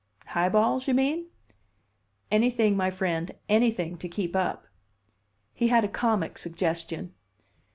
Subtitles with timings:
[0.25, 1.27] "High balls, you mean?"
[2.31, 4.65] "Anything, my friend; anything to keep up."
[5.53, 7.13] He had a comic suggestion.